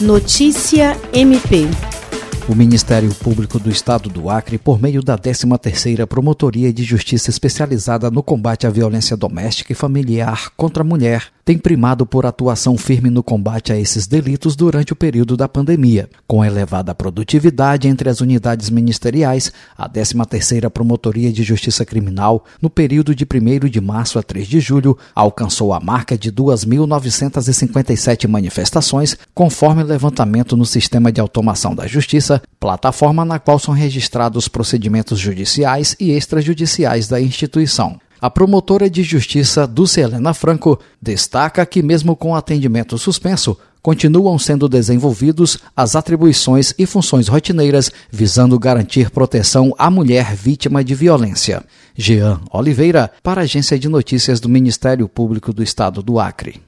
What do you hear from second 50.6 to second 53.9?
de violência. Jean Oliveira, para a Agência de